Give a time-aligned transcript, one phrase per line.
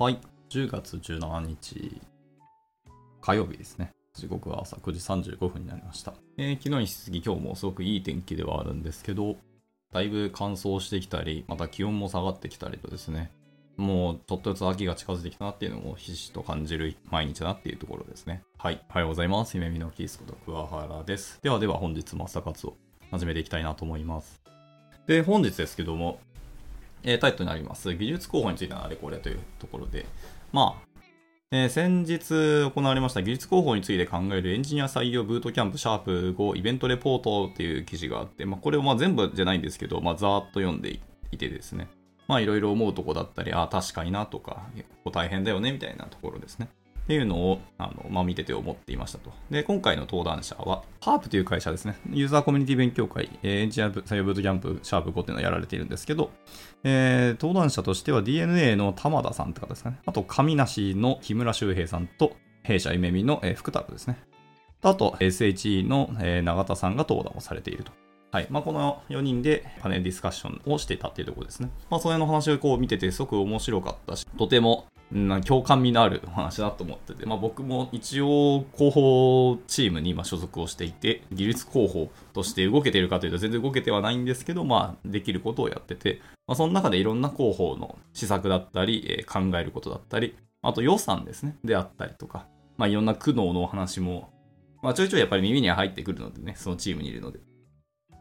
[0.00, 0.20] はい。
[0.50, 2.00] 10月17日、
[3.20, 3.90] 火曜日ですね。
[4.14, 6.14] 時刻は朝9時35分になりました。
[6.36, 9.34] えー、昨日に引き続き今日もすごくいい天気ではあるんですけど、
[9.92, 13.32] だいぶ乾燥してきたり、また気温も下がってきたりとですね、
[13.76, 18.44] もうちょっとずつ秋が近づいてきたなっていうのをひしひしと感じる毎日だなっていうところですね。
[18.56, 18.80] はい。
[18.90, 19.56] おはようございます。
[19.56, 21.40] 夢見のキースこと桑原です。
[21.42, 22.76] ではでは本日も朝活を
[23.10, 24.40] 始めていきたいなと思います。
[25.08, 26.20] で、本日ですけども、
[27.08, 30.04] えー、タイトルになります、技術広報についてのあれこれというところで、
[30.52, 30.88] まあ、
[31.50, 41.00] えー、先日行われました技術広報について考えるエンジニア採用ブートキャンプシャープ5イベントレポートっていう記事があって、まあ、これをま全部じゃないんですけど、まあ、ざーっと読んで
[41.32, 41.88] いてですね、
[42.26, 46.68] まあいろいろ思うとこだったり、ああ、確かになとか、結構大変だよねみたいなところですね。
[47.08, 49.32] っていうのを、あの、まあ、見てて思っていましたと。
[49.50, 51.96] で、今回の登壇者は、ハープという会社ですね。
[52.10, 56.30] ユーザーコミュニティ勉強会、エンジニア採用ブートキャンプ、シャープ5っていうのをやられているんですけど、
[56.84, 60.00] えー、登壇者としては DNA の玉田さんって方ですかね。
[60.04, 64.18] あと、上梨の木村修平さんと、弊社夢見の、えー、福太郎ですね。
[64.82, 67.92] あと、SHE の、えー、永田さんが登壇をされていると。
[68.30, 68.46] はい。
[68.50, 71.70] まあ、この4人でパネルディスカッションをしてたっていうところですね。
[71.88, 94.30] まあ、それの話をこう見ててすごく面白かったし、とてもな共感味のあるお話だと思ってて、まあ、僕も一応広報チームに今所属をしていて、技術広報として動けているかというと全然動けてはないんですけど、まあ、できることをやってて、まあ、その中でいろんな広報の施策だったり、えー、考えることだったり、あと予算ですね、であったりとか、まあ、いろんな苦悩のお話も、
[94.82, 97.40] まあ、ちょいちょいやっぱり耳には入ってくるのでね、そのチームにいるので。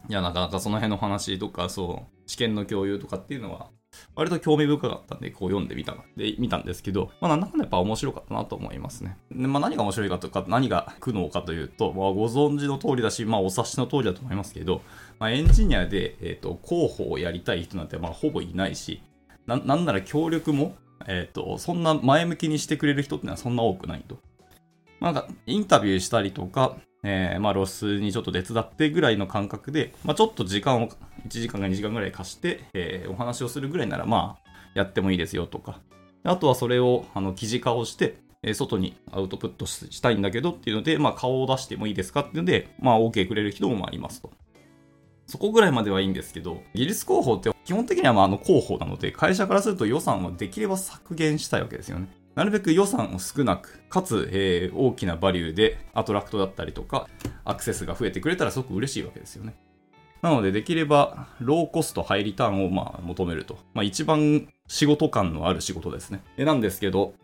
[0.09, 3.69] いや、なかなかその辺の話とか、そう、知見の共有とかっていうのは、
[4.15, 9.17] 割と興味深かったんで、こう読んでみたで見たんですけど、まあ、なんだかんだやっぱ面白かったなと思いますね。
[9.31, 14.81] でまあ、何が面白いかとか、何が苦悩かというと、まあ、ご存知の通りだし、まあ、お察しの通りだと思いますけど、
[15.19, 19.01] まあ、エンジニアで、えーと、広報をやりたい人なんて、まあ、ほぼいないし、
[19.45, 20.75] ななんなら協力も、
[21.07, 24.19] えーと、そんな前向きにしてくれる人ってのはそんな多くないと。
[24.99, 30.95] なんか、インタビューしたりとか、えー、まあ、ロスにちょっと手伝ってぐらいの感覚で、まあ、ちょっと時間を、1
[31.29, 35.79] 時間か2時間ぐらい貸して、えー、お話をするぐらいなら、まあ、やってもいいですよとか。
[36.23, 44.31] あとはそれを、あの、記事化をして、えー、外にアウトプットしたいんだけどっていうので、まあ、顔を出してもいいですかっていうので、まあ、OK くれる人もいますと。
[45.27, 52.07] そこぐらいまではいいんですけど、技術広報って基本的にはまああの広報なので、会社からすると予算はできれば削減したいわけですよね。
[52.37, 57.09] なるべく予算を少なく、かつ、えー、大きなバリューでアトラクトだったりとか、
[57.43, 59.55] アクセスが増えてくれたらすごく嬉しいわけですよね。
[60.21, 63.57] なので、できれば、ローコスト、ハイリターンをまあ求めると。
[63.73, 66.21] まあ、一番仕事感のある仕事ですね。
[66.37, 67.15] なんですけど、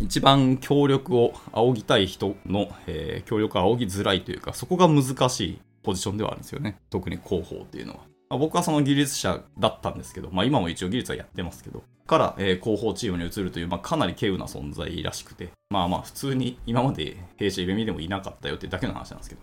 [0.00, 6.80] 一番協力を仰ぎたい人の、えー、協力を仰ぎづらいというか、そこが難しいポジションではあるんですよね。
[6.90, 8.09] 特に広報っていうのは。
[8.30, 19.42] まあ、僕はその技術者だったんですけど、まあ今も一応技術はやってますけど、から、えー、広報チームに移るという、まあかなり稀有な存在らしくて、まあまあ普通に今まで弊社イベミでもいなかったよってだけの話なんですけど。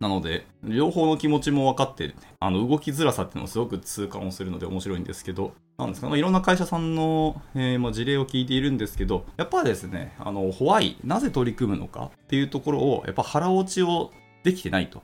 [0.00, 14.10] なので、両方の気持ちも分かって、あの動きづらさっていうのをすごく痛感をするので面白いんですけど、なんですか、ま、いろんな会社さんの、えー、まあ、事例を聞いているんですけど、やっぱですね、あの、ホワイ、なぜ取り組むのかっていうところを、やっぱ腹落ちを
[14.42, 15.02] できてないと。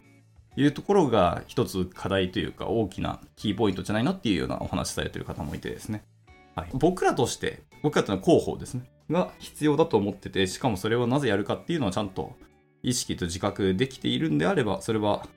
[0.59, 6.03] いうところが一つ課題というか大きなキーポイントじゃないのっていうようなお話されてる方もいてですね。
[6.57, 8.91] はい、僕らとして、僕らというのは広報ですね。
[9.09, 12.37] が必要だと思ってて、しかもそれをなぜやるかっていうのはちゃんと
[12.83, 15.29] 意識と自覚できているんであれば、それは、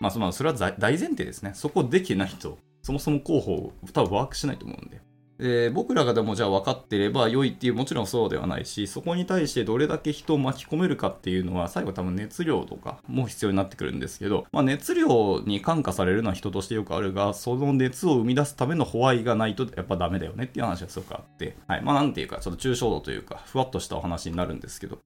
[0.00, 1.52] まあ、それは大前提ですね。
[1.54, 5.00] そこできてないと、そもそも広報、多分ワークしないと思うんで。
[5.44, 21.82] えー、僕らがでもじゃあ分かってれば良いっていうもちろんそうではないしそこに対してどれだけ人を巻き込めるかっていうのは最後多分熱量とかも必要になってくるんですけど、まあ、熱量に感化されるのは人としてよくあるがその熱を生み出すためのホワイがないとやっぱダメだよねっていう話がすごくあってはい。
[21.82, 25.00] まあなんていうかちょっと抽象度というかふわっとしたお話になるんですけど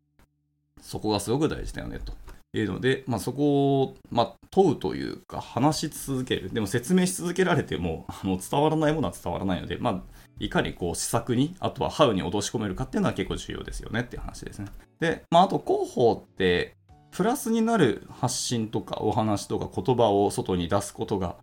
[0.82, 2.12] そこがすごく大事だよねと。
[2.53, 6.50] いうので、まあ、そこを、まあ、問うというか話し続ける。
[6.50, 14.68] でも説明し続けられてもあの伝わらないものは伝わらないので、まあいかにこう施策に、あとはハウに落とし込めるかっていうのは結構重要ですよねっていう話ですね。
[15.00, 16.74] で、まあ、あと広報って、
[17.10, 21.36] プラスになる発信とかお話とか言葉を外に出すことが、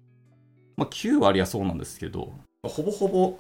[0.77, 3.39] まあ、9割はそうなんですけど、ほぼほぼ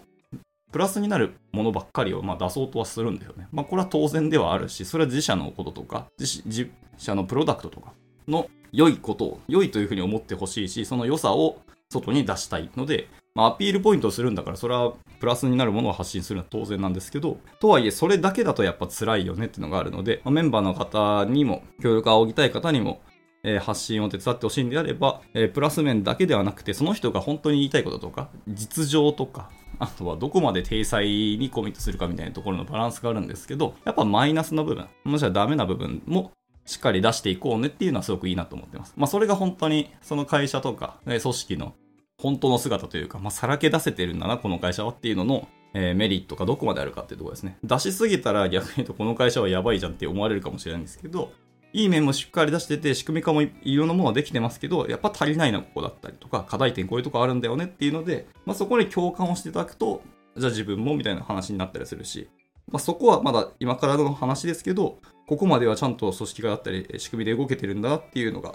[0.71, 3.47] プラスになるものばっかりをま出そうとはするんだよね。
[3.51, 7.93] まあ、これは当然ではあるし、それは自社のこととか、自社のプロダクトとか
[8.27, 11.61] の良いことを、良いというふうに思ってほしいし、その良さを
[11.91, 23.01] 外に出したいので、まあ、アピールポイントをするんだから、それはプラスになるものを発信するのは当然なんですけど、とはいえ、それだけだとやっぱ辛いよねっていうのがあるので、まあ、メンバーの方にも、協力を仰ぎたい方にも、
[23.43, 29.49] えー、発信を手伝ってほしいんであれば、えー、プラス面だけではなくて、その人が本当に言いたいこととか、実情とか、
[29.79, 36.31] あとはどこまで体裁にコミットするかみたいなところのバランスがあるんですけど、やっぱマイナスの部分、もしくはダメな部分も
[36.65, 38.93] しっかり出していこうねっていうのはすごくいいなと思ってます。
[38.95, 41.73] まあそれが本当にその会社とか、組織の
[42.23, 47.57] 本当の姿というか、まあさらけ出せてるんだな、この会社はっていうのの、えー、メリットがどこまであるかっていうところですね。
[47.65, 51.33] 出しすぎたら逆に言うとこの会社はやばいじゃんって思われるかもしれないんですけど、
[51.73, 60.01] いい面もしっかり出してて、仕組み化もいろんなものはできてますけど、やっぱ足りないな、ここだったりとか、課題点こういうとこあるんだよねっていうので、まあ、そこに共感をしていただくと、
[60.37, 62.29] じゃあ自分もみたいな話になったりするし、
[62.71, 68.53] まあ、そこはまだ今からの話ですけど、ここまではちゃんと組織があったり、仕組みで動けてるんだっていうのが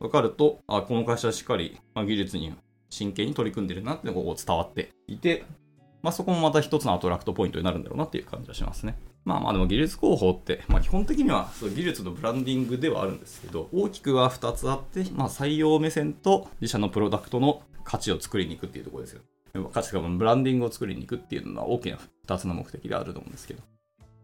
[0.00, 2.52] 分かると、あ、この会社はしっかり、ま技術に
[2.90, 5.44] 真剣に取り組んでるなっていうのが伝わっていて、
[6.02, 8.96] まあ、そこもまた一つのアトラクトポイントになるんだろうなっていう感じはしますね。
[9.24, 19.22] まあまあでも技術広報って、まあ、基本的にはそう技術のブランディングではあるんですけど、大きくは2つあって、まあ、採用目線と自社のプロダクトの価値を作りに行くっていうところですよ。
[19.72, 23.62] 価値がブランディングを作りに行くっていうのは大きな2つの目的であると思うんですけど。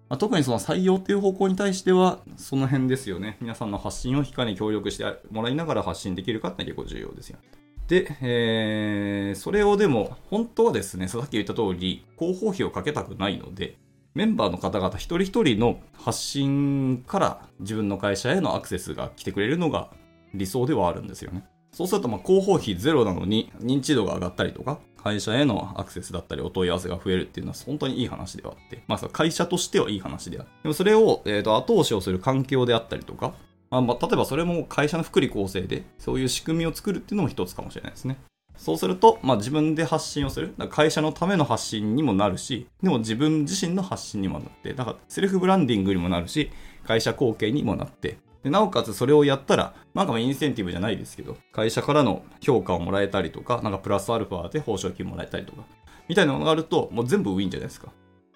[0.09, 3.39] まあ、特にその採用っていう方向に対しては、その辺ですよね。
[3.41, 7.39] 皆さんの発信をいかに協力してもらいながら発信できるかって結構重要ですよ。
[7.39, 7.62] ね
[7.93, 13.77] で、えー、それをでも、本当はですね、さっき言った通り、広報費をかけたくないので、
[14.15, 19.91] メンバーの方々一人一人の発信から自分の会社へのアクセスが来てくれるのが
[20.33, 21.45] 理想ではあるんですよね。
[21.71, 33.35] そうすると、ま広報費ゼロなのに認知度が上がったりとか、会社へのアクセスだったりお問い合わせが増えるっていうのは本当にいい話ではあって、まあ会社としてはいい話であって、でもそれを、えー、と後押しをする環境であったりとか、
[33.73, 38.19] まあ、まあ、例えばそれも会社の福利厚生でそういう仕組みを作るっていうのも一つかもしれないですね。
[38.55, 40.55] そうすると、まあ、自分で発信をする。
[40.69, 46.51] 会社のための発信にもなるし、でも自分自身の発信にもなって、だからセルフブランディングにもなるし、
[46.87, 55.65] 会社貢献にもなって、でなおかつそれをやったら、なんかインセンティブじゃないですけど、会社からの評価をもらえたりとか、なんかプラスアルファで報奨金もらえたりとか、
[56.09, 57.91] みたいなのがあると、もう全部ウィンじゃないですか。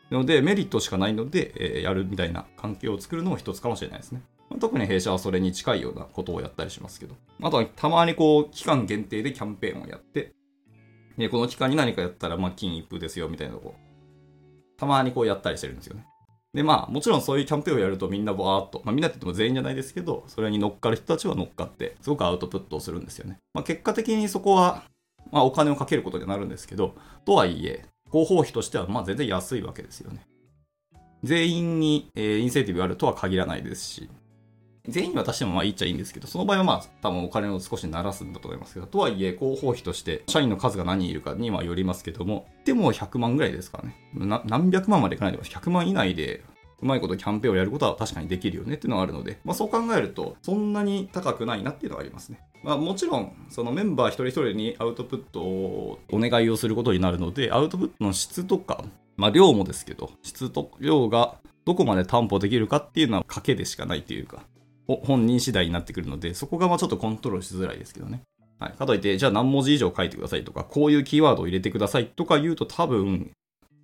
[0.08, 4.22] なので、メリットしかないので、えー、やるみたいな環境を作るのも一つかもしれないですね。
[4.58, 7.14] 特に弊社はそれに近いようなことをやったりしますけど。
[7.42, 10.32] あとはたまにこう、期間限定でキャンペーンをやって、
[11.18, 13.74] で、この期間に何かやったら、まあ、金一封ですよ、みたいなとこ。
[14.76, 16.06] たまにこうやったりしてるんですよね。
[16.56, 23.38] で、まあ、もちろんそういうキャンペーンをやるとみんなバーっと、まあみんなって言っても全員じゃないですけど、それに乗っかる人たちは乗っかって、すごくアウトプットをするんですよね。
[23.52, 24.84] まあ結果的にそこは、
[25.30, 26.94] まあお金をかけることになるんですけど、
[27.26, 30.26] とはいえ、広報費としてはまあ全然安いわけですよね。
[31.22, 34.08] 全員に、えー、インセンティブがあるとは限らないですし、
[34.88, 43.96] 全員に渡してもまあいいっちゃいいんですけど、その場合はまあ多分お金を少し鳴らすんだと思いますけど、とはいえ広報費として社員の数が何人いるかにはよりますけども、でも100万ぐらいですからね。
[44.44, 46.42] 何百万までいかないでも100万以内で
[46.82, 52.40] うまいことキャンペーンをやることは確かにできるよねっていうのがあるので、まあ、そう考えると、そんなに高くないなっていうのはありますね。
[52.62, 58.84] まあ、もちろん、そのメンバー一人一人にアウトプットをお願いをすることになるので、アウトプットの質とか、
[59.16, 64.42] まあ、量もですけど、質と量がどこまで担保できるかっていうのは賭けでしかないというか、
[64.86, 68.22] 本人次第になってくるので、そこがまあちょっとコントロールしづらいですけどね。
[68.58, 68.72] はい。
[68.72, 73.30] かといって、じゃあ何文字以上書いてくださいとか、こういうキーワードを入れてくださいとか言うと多分、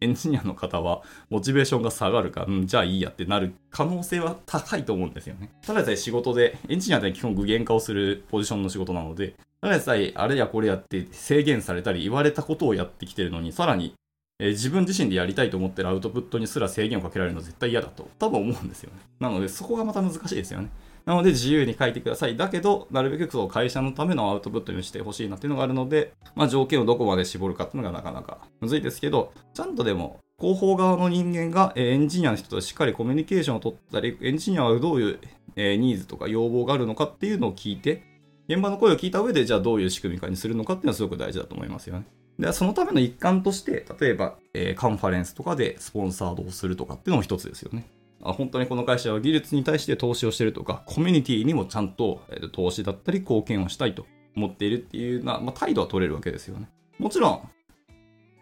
[0.01, 5.51] エンジニアの方はモチベーションが下がるか、うん、じゃあいいやってなる可能性は高いと思うんですよね。
[5.63, 13.95] ただでさえ仕事で、エンジニアって基本具現化をするポジションの仕事なので、ただでさえあれやこれやって制限されたり言われたことをやってきてるのに、さらに、
[14.41, 18.99] えー、自分自身でやりたいと思ってるアウトプットにすら制限をかけられるのは絶対嫌だと多分思うんですよね。
[19.21, 20.69] なのでそこがまた難しいですよね。
[21.05, 22.37] なので自由に書いてください。
[22.37, 35.19] だけど、なるべくその会社のためのアウトプットにしてほしいなっていうのがあるので、まあ条件をどこまで絞るかっていうのがなかなかむずいですけど、ちゃんとでも広報側の人間がエンジニアの人としっかりコミュニケーションを取ったり、エンジニアはどういう
[35.57, 38.03] ニーズとか要望があるのかっていうのを聞いて、
[38.49, 42.07] 現場の声を聞いた上で、じゃあどういう仕組みかにするのかっていうのはすごく大事だと思いますよね。
[42.39, 47.87] で、そのための一環として、例えば、えー、カンファレンスとかでスポンサードをするとかっていうのも一つですよね。
[48.23, 56.69] あ本当にこの会社は技術に対して投資をしてるとか、コミュニティにもちゃんと、えー、投資だったり貢献をしたいと思っているっていうな、まあ、態度は取れるわけですよね。
[56.99, 57.49] もちろん、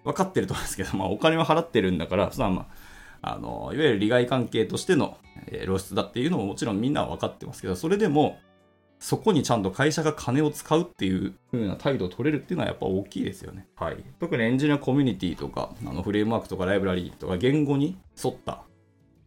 [0.04, 2.66] 分かってると思うんですけど、まあ、お金は払ってるんだから、そま
[3.22, 8.38] あ、あの、いわゆる利害関係としての、え、露出だっていうのももちろんみんなは分かってますけど、それでも、
[8.98, 13.66] そこにちゃんと会社が金を使うっていう風な態度を取れるっていうのはやっぱ大きいですよね。
[13.76, 14.04] はい。
[14.18, 18.62] 特にエンジニアコミュニティとか、あのフレームワークとかライブラリーとか言語に沿った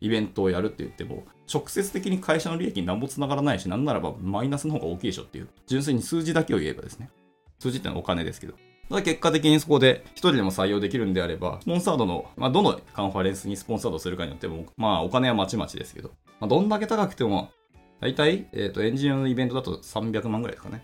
[0.04, 7.10] イベントをやるって言っても、直接的に会社の利益に何もつながらないし、なんならばマイナスの方が大きいでしょっていう、純粋に数字だけを言えばですね。
[7.58, 8.54] 数字ってのはお金ですけど。
[8.90, 16.10] ただ結果的にそこで一人でも採用できるんであれば、スポンサードの、まあ、どのカンファレンスにスポンサードするかによっても、まあお金はまちまちですけど、
[16.42, 17.52] まあ、どんだけ高くても、
[18.02, 20.84] 大体、えっ、ー、と、エンジニアのイベントだと300万ぐらいですかね。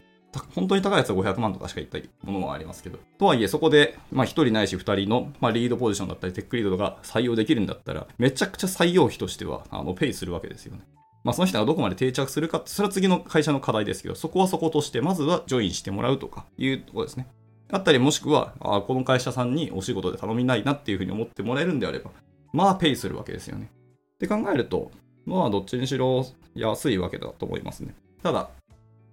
[0.55, 2.99] 本当に高いやつは500万とかしかいったものもありますけど。
[3.17, 10.81] とはいえ、そこで、まあ、1人ないし2人の、まあ、リードポジションだったり、テックリードが採用できるんだったら、めちゃくちゃ採用費としては、あの、ペイするわけですよね。
[11.23, 17.27] まあ、その人がどこまで定着するか、それは次の会社の課題ですけど、そこはそことして、まずはジョインしてもらうとかいうところですね。
[17.71, 22.11] あったり、もしくは、あこの会社さんにお仕事で頼みないなっていうふうに思ってもらえるんであれば、
[22.53, 23.69] まあ、ペイするわけですよね。
[24.15, 24.91] って考えると、
[25.25, 27.93] まあ、どっちにしろ安いわけだと思いますね。
[28.23, 28.49] ただ、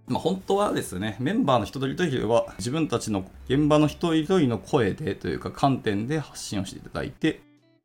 [0.08, 7.40] まあ、本当はですね、メンバーの一人一人は自分たちの現場の人一人の声でというか観点で発信をしていただいて、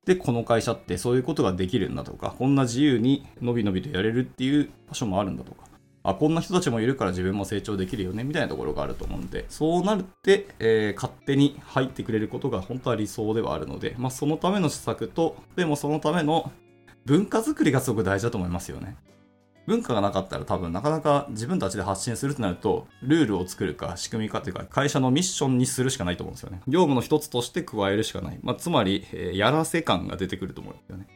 [0.05, 5.65] で、この会社ってそういうことができるんだとか、こんな自由にのびのびとやれるっていう場所もあるんだとか、
[6.03, 16.51] あ、こんな人たちもいるから自分も成長できるよねみたいなところがあると思うんで、そうなるって、えー、勝手に入ってくれることが本当は理想ではあるので、まあ、そのための施策と、でもそのための
[17.05, 18.95] 文化づくりがすごく大事だと思いますよね。
[19.67, 26.61] 文化がなかったら多分なかなか自分たちで発信するとなると、ルールを作るか仕組みかというか、会社のミッションにするしかないと思うんですよね。
[26.67, 28.39] 業務の一つとして加えるしかない。
[28.41, 31.07] まあ、つまり、えー、やらせ感が出てくると思うんですよね。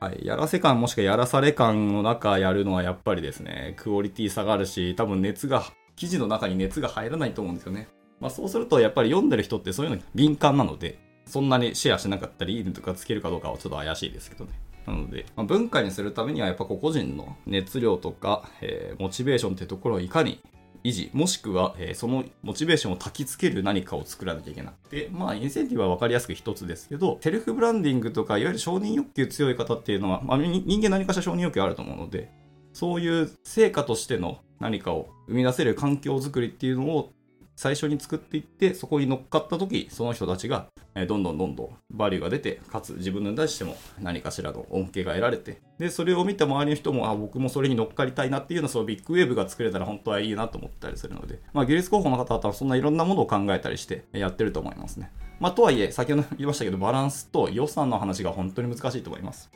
[0.00, 5.64] はい、やらせ感もしくはやらされ感の中やるのはやっぱりですね、クオリティ下がるし、多分熱が、
[5.96, 7.88] 記事の中に熱が入らないと思うんですよね。
[8.20, 14.50] まあそうするとやっぱり読んでる人ってそういうのに敏感なので、そんなにシェアしなかったり、いいねとかつけるかどうかはちょっと怪しいですけどね。
[14.86, 20.40] なので、まあ、文化にするためにはやっぱ個々人の熱量とか、えー、モチベーションってところをいかに
[20.84, 32.30] 維持、もしくは、えー、そのモチベーションを焚きつける何かを作らなきゃいけなくて、まあ、インセンティブは分かりやすく一つですけど、セルフブランディングとか、いわゆる承認欲求強い方っていうのは、まあ、人間何かしら承認欲求あると思うので、
[32.74, 37.13] そういう成果としての何かを生み出せる環境づくりっていうのを
[37.56, 55.10] 最初に作っていって、そこに乗っかった時、その人たちが、えどんどんどんどんバリューが出て、かつ自分に対しても何かしらの恩恵が得られて、で、それを見た周りの人も、あ、僕もそれに乗っかりたいなっていうような、そうビッグウェーブが作れたら本当はいいなと思ったりするので、まあ、技術候補の方々はそんないろんなものを考えたりしてやってると思いますね。
[55.40, 59.50] まあ、とはいえ、先ほど言いましたけど、バランスと予算の話が本当に難しいと思います。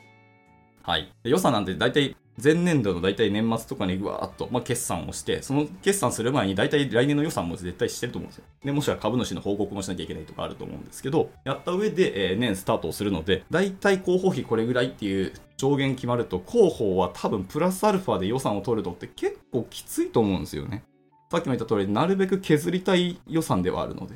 [0.89, 1.07] はい。
[1.23, 8.45] 予算なんて大体前年度の大体年末とかにぐわーっと、まあ、決算をして、その決算する前に大体来年の予算も絶対してると思うんですよ。
[8.63, 20.83] で、もしくは株主の報告もしなきゃいけないとかあると思うんですけど、やった上で、えー、年スタートをするので、大体広報費これぐらいっていう上限決まると、広報は多分プラスアルファで予算を取るのって結構きついと思うんですよね。
[21.29, 24.15] さっきも言った通り、なるべく削りたい予算ではあるので。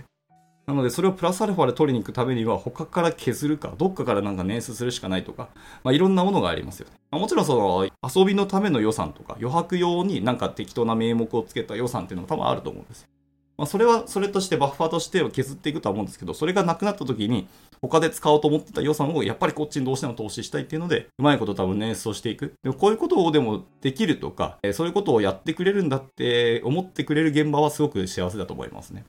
[0.66, 5.50] なので、それをプラスアルファで取りに行くためには、他から削るか、どっかからなんか捻出するしかないとか、
[5.84, 6.94] まあ、いろんなものがありますよね。
[7.12, 13.10] まあ、もちろん、その、遊びのための予算とか、余白用になんか適当な名目をつけた予算っていうのも多分あると思うんですよ。
[13.58, 17.48] まあ、それは、それとしてバッファーとしては削っていくとは思うんですけど、それがなくなった時に、
[17.82, 22.54] 他で使おうと思ってた予算をやっぱりこっちにどうしても投資したいっていうので、うまいこと多分捻出をしていく。
[22.64, 29.04] でもこういうことをでもできるとか、そういうことをやってくれるんだって思ってくれる現場はすごく幸せだと思いますね。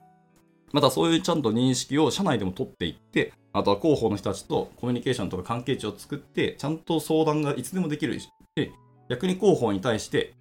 [0.74, 8.72] またそういうちゃんと認識を社内でも取っていって、あとは広報の人たちとコミュニケーションとか関係値を作って、ちゃんと相談がいつでもできるし、で、
[9.08, 10.34] 逆に広報に対して、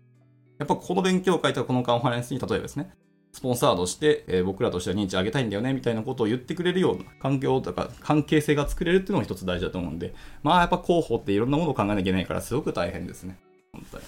[0.57, 2.89] やっぱこの勉強会とかこのカンファレンスに例えばですね、
[3.31, 13.37] スポンサードして、えー、僕らとしては認知上げたいんだよね、みたいなことを言ってくれるような環境とか関係性が作れるっていうのも一つ大事だと思うんで、まあやっぱ広報っていろんなものを考えなきゃいけないからすごく大変ですね。
[13.71, 14.03] 本当に。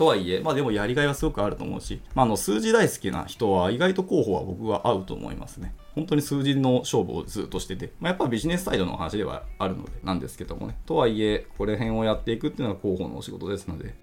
[0.00, 5.74] とはいえ、まあでもやりがいはすごくあると思うし、まあ、あの数字大好きな人は意外と候補は僕は合うと思いますね。
[5.94, 10.78] 本当に数字の勝負をずっとしてて、まあ、やっぱビジネスサイドの話ではあるのでなんですけどもね。
[10.86, 13.94] とはいえ、これ辺をやっていくっていうのが広報のお仕事ですので、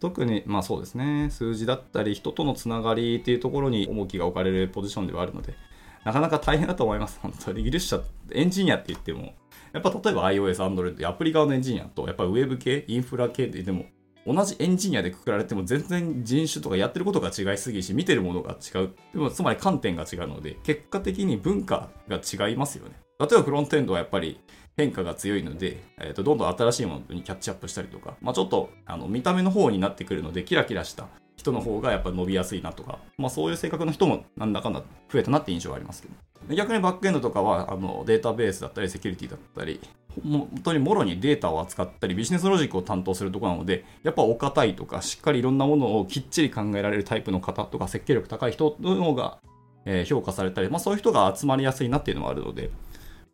[0.00, 5.54] 特に、まあそうですね、数字だったり人とのつながりっていうところに重きが置かれるポジションではあるので、
[6.04, 7.20] なかなか大変だと思います。
[7.22, 7.62] 本当に。
[7.62, 8.00] 技術者、
[8.32, 9.34] エンジニアって言っても、
[9.72, 13.84] やっぱ例えば iOS、Android、アプリ側のエンジニアと、やっぱウェブ系、インフラ系って言っても、
[14.32, 18.90] 同じエンジニアでくくられても全然人種とかやってることが違いすぎし、見てるものが違う。
[19.14, 22.94] でもつまり観点が違うので、結果的に文化が違いますよね。
[23.18, 24.40] 例えばフロントエンドはやっぱり
[24.76, 36.14] 変化が強いので、えー、とどんどん新しいものにキャッチアップしたりとか、まあ、ちょっとあの見た目の方になってくるので、キラキラした人の方がやっぱ伸びやすいなとか、まあ、そういう性格の人もなんだかんだ増えたなって印象がありますけど。
[36.54, 39.80] 逆にバックエンドとかはあのデータベースだったりセキュリティだったり、
[40.22, 49.38] 本当にもろにデータを扱ったりビジネスロジックを担当するところなので、やっぱお堅いとかしっかりいろんなものをきっちり考えられるタイプの方とか設計力高い人の方が、
[50.06, 52.70] 評価されたり、まあ、そういう人が集まりやすいなっていうのもあるので、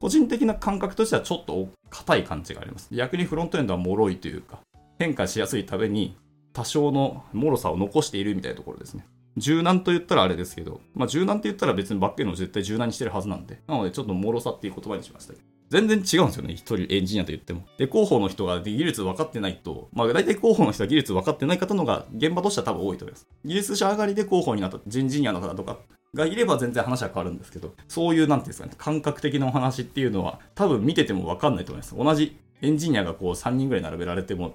[0.01, 2.95] 個人的な感覚としてはちょっと硬い感じがあります。
[2.95, 4.59] 逆にフロントエンドは脆いというか、
[4.99, 6.17] 変化しやすいために
[6.53, 9.07] 多少の脆さを残しているみたいなところですね。
[9.37, 15.35] 柔軟と言ったらあれですけど、まあ、柔軟って言ったら別にバックエンドを絶対柔軟にしてるはずなんで、なのでちょっと脆さっていう言葉にしました。
[15.75, 16.53] 全然違うんですよね。
[16.53, 17.67] 一人エンジニアと言っても。
[17.79, 23.27] で、広報の人が技術分かってないと、まあ大体広報の人は技術分かってない方のが現場としては多分多いと思います。
[23.45, 25.79] 技術者上がりで広報になった人ジニアの方とか
[26.15, 31.97] がいれば全然話は変わるんですけど、そういう、なんていうんですかね、感覚的なお話っていうのは多分見てても分かんないと思います。
[31.97, 34.55] 同じエンジニアがこう3人ぐらい並べられても、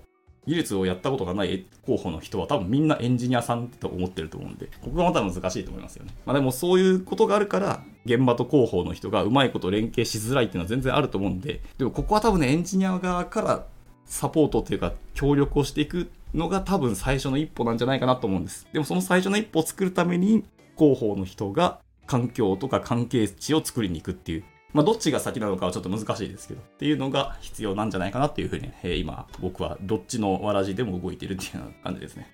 [0.49, 6.11] 技術をやったことがない候補の人は多分みんなエンジニアさんと思ってると思うんで、ここがまた難しいと思いますよね。
[6.25, 13.65] まあでもそういうことがあるから、現場と広報の人がうまいこと連携しづらいっていうのは全然あると思うんで、でもここは多分ね、エンジニア側から
[14.05, 18.67] サポートっていうか協力をしていくのが多分最初の一歩なんじゃないかなと思うんです。
[18.73, 20.43] でもその最初の一歩を作るために
[20.77, 32.29] 広報の人が環境とか関係値を作りに行くっていうまあ、どっちが先なのかはちょっと難しいですけど、っていうのが必要なんじゃないかなっていうふうに、え、今、僕はどっちのわらじでも動いてるっていうような感じですね。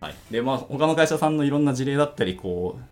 [0.00, 0.14] はい。
[0.30, 2.82] で、まあ、他の会社さんのいろんな事例だったり、こう、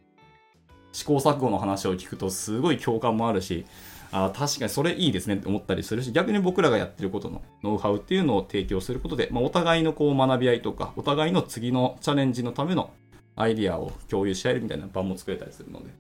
[0.93, 3.65] 試行錯誤の話を聞くと、すごい共感もあるし、
[4.13, 12.91] あ確かにそれいいですねって思ったりするし、逆に僕らがやってることのノウハウっていうのを提供することで、まあ、お互いのこう学び合いとか、お互いの次のチャレンジのための
[13.37, 15.91] アイディアを共有し合えるみたいな場も作れたりするので、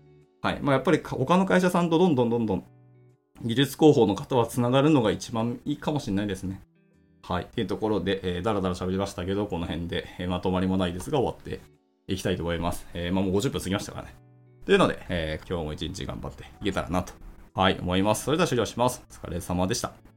[0.42, 0.58] はい。
[0.60, 2.64] まあ、やっぱり他の会社さんとどんどんどんどん
[3.42, 6.60] 技術広報の方はつながるのが一番いいかもしれないですね。
[7.22, 7.46] はい。
[7.46, 11.60] というところで、えー、だらだら喋りましたけど、この辺で、えー、まとまりもないですが終わって
[12.06, 12.86] いきたいと思います。
[12.92, 14.14] えー、まあもう50分過ぎましたからね。
[14.66, 17.12] というので、えー、今日も一日頑張っていけたらなと、
[17.54, 18.24] はい、思います。
[18.24, 19.02] それでは終了します。
[19.10, 20.09] お疲れ様でした。